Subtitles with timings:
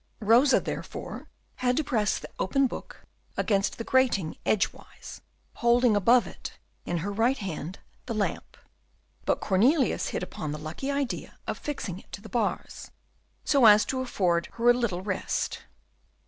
[0.19, 1.27] Rosa therefore
[1.57, 3.03] had to press the open book
[3.37, 5.21] against the grating edgewise,
[5.57, 7.77] holding above it in her right hand
[8.07, 8.57] the lamp,
[9.25, 12.89] but Cornelius hit upon the lucky idea of fixing it to the bars,
[13.45, 15.65] so as to afford her a little rest.